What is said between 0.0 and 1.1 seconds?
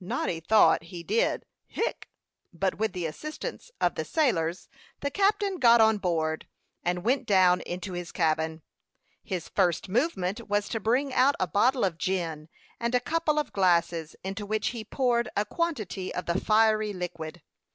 Noddy thought he